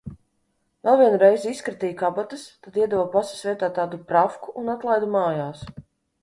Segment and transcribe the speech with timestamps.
[0.87, 5.63] Vēl vienu reizi izkratīja kabatas, tad iedeva pases vietā tādu pravku un atlaida mājās.